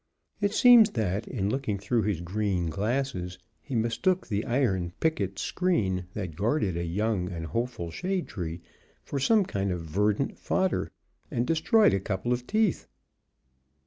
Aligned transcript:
It 0.39 0.51
seems 0.51 0.89
that, 0.93 1.27
in 1.27 1.51
looking 1.51 1.77
through 1.77 2.01
his 2.01 2.21
green 2.21 2.71
glasses, 2.71 3.37
he 3.61 3.75
mistook 3.75 4.25
the 4.25 4.43
iron 4.47 4.93
picket 4.99 5.37
screen 5.37 6.05
that 6.15 6.35
guarded 6.35 6.75
a 6.75 6.83
young 6.83 7.29
and 7.31 7.45
hopeful 7.45 7.91
shade 7.91 8.27
tree 8.27 8.61
for 9.03 9.19
some 9.19 9.45
kind 9.45 9.69
of 9.71 9.83
verdant 9.85 10.39
fodder, 10.39 10.89
and 11.29 11.45
destroyed 11.45 11.93
a 11.93 11.99
couple 11.99 12.33
of 12.33 12.47
teeth. 12.47 12.87